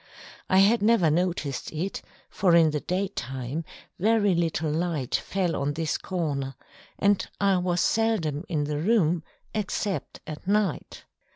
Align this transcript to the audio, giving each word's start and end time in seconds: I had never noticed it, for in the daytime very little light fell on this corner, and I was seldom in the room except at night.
I 0.49 0.57
had 0.57 0.81
never 0.81 1.11
noticed 1.11 1.71
it, 1.71 2.01
for 2.31 2.55
in 2.55 2.71
the 2.71 2.79
daytime 2.79 3.63
very 3.99 4.33
little 4.33 4.71
light 4.71 5.13
fell 5.13 5.55
on 5.55 5.73
this 5.73 5.95
corner, 5.99 6.55
and 6.97 7.23
I 7.39 7.57
was 7.57 7.81
seldom 7.81 8.43
in 8.49 8.63
the 8.63 8.79
room 8.79 9.21
except 9.53 10.19
at 10.25 10.47
night. 10.47 11.03